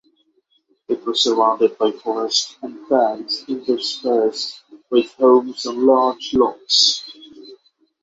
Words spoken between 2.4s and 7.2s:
and farms interspersed with homes on large lots.